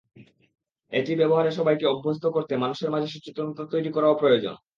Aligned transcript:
এটি 0.93 1.11
ব্যবহারে 1.15 1.51
সবাইকে 1.53 1.85
অভ্যস্ত 1.87 2.23
করতে 2.35 2.53
মানুষের 2.57 2.89
মাঝে 2.93 3.07
সচেতনতা 3.09 3.63
তৈরি 3.73 3.89
করাও 3.93 4.19
প্রয়োজন। 4.21 4.55